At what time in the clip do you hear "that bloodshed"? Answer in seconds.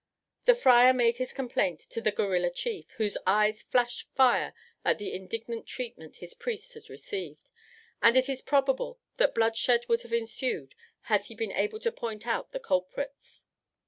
9.17-9.85